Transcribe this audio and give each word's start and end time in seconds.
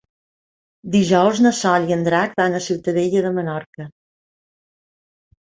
Dijous 0.95 1.41
na 1.47 1.51
Sol 1.57 1.85
i 1.91 1.95
en 1.97 2.01
Drac 2.09 2.33
van 2.43 2.57
a 2.61 2.63
Ciutadella 2.71 3.23
de 3.27 3.33
Menorca. 3.39 3.89